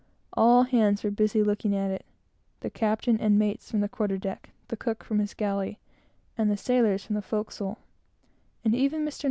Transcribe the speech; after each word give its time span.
All 0.33 0.63
hands 0.63 1.03
were 1.03 1.11
busy 1.11 1.43
looking 1.43 1.75
at 1.75 1.91
it 1.91 2.03
the 2.61 2.71
captain 2.71 3.19
and 3.19 3.37
mates 3.37 3.69
from 3.69 3.81
the 3.81 3.87
quarter 3.87 4.17
deck, 4.17 4.49
the 4.69 4.75
cook 4.75 5.03
from 5.03 5.19
his 5.19 5.35
galley, 5.35 5.77
and 6.35 6.49
the 6.49 6.57
sailors 6.57 7.05
from 7.05 7.13
the 7.13 7.21
forecastle; 7.21 7.77
and 8.65 8.73
even 8.73 9.05
Mr. 9.05 9.19
N. 9.19 9.19